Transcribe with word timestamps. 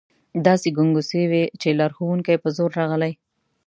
داسې 0.47 0.67
ګنګوسې 0.77 1.23
وې 1.31 1.43
چې 1.61 1.69
لارښوونکي 1.79 2.35
په 2.43 2.49
زور 2.57 2.69
راغلي. 2.79 3.13